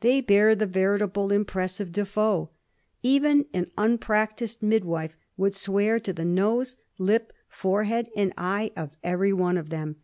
[0.00, 2.48] They bear the veritable impress of Defoe.
[3.02, 9.34] Even an unpractised midwife would swear to the nose, lip, forehead, and eye of every
[9.34, 9.96] one of them.